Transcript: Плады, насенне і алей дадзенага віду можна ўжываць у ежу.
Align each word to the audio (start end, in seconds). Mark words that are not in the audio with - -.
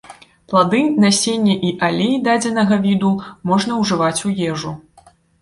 Плады, 0.51 0.77
насенне 1.03 1.57
і 1.67 1.69
алей 1.89 2.15
дадзенага 2.29 2.81
віду 2.87 3.13
можна 3.53 3.79
ўжываць 3.83 4.19
у 4.31 4.35
ежу. 4.51 4.75